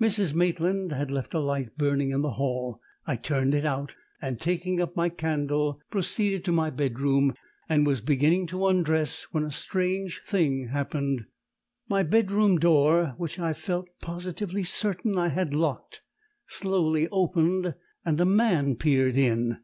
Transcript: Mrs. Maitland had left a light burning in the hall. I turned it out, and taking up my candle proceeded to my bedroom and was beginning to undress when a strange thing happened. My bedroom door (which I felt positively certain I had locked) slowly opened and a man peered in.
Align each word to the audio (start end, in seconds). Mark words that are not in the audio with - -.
Mrs. 0.00 0.34
Maitland 0.34 0.90
had 0.90 1.12
left 1.12 1.32
a 1.32 1.38
light 1.38 1.78
burning 1.78 2.10
in 2.10 2.22
the 2.22 2.32
hall. 2.32 2.80
I 3.06 3.14
turned 3.14 3.54
it 3.54 3.64
out, 3.64 3.92
and 4.20 4.40
taking 4.40 4.80
up 4.80 4.96
my 4.96 5.08
candle 5.08 5.78
proceeded 5.90 6.42
to 6.46 6.50
my 6.50 6.70
bedroom 6.70 7.34
and 7.68 7.86
was 7.86 8.00
beginning 8.00 8.48
to 8.48 8.66
undress 8.66 9.28
when 9.30 9.44
a 9.44 9.52
strange 9.52 10.22
thing 10.26 10.70
happened. 10.72 11.26
My 11.88 12.02
bedroom 12.02 12.58
door 12.58 13.14
(which 13.16 13.38
I 13.38 13.52
felt 13.52 13.88
positively 14.02 14.64
certain 14.64 15.16
I 15.16 15.28
had 15.28 15.54
locked) 15.54 16.02
slowly 16.48 17.06
opened 17.12 17.76
and 18.04 18.18
a 18.20 18.26
man 18.26 18.74
peered 18.74 19.16
in. 19.16 19.58